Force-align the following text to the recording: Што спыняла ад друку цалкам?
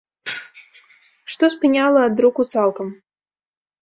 Што 1.33 1.45
спыняла 1.57 1.99
ад 2.07 2.13
друку 2.21 2.41
цалкам? 2.55 2.87